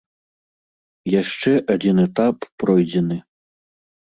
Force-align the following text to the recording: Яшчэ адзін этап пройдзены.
Яшчэ 1.21 1.51
адзін 1.75 1.97
этап 2.07 2.37
пройдзены. 2.65 3.17